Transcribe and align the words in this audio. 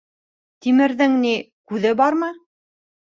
Тимерҙең 0.65 1.19
ни, 1.25 1.35
күҙе 1.73 1.93
бармы? 2.01 2.31